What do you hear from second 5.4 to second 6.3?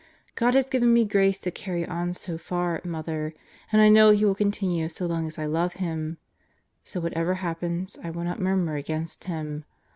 love Him.